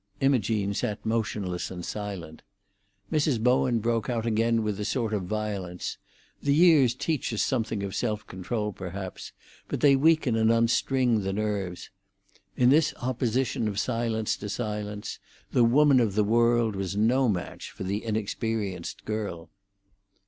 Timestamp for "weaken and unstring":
9.95-11.21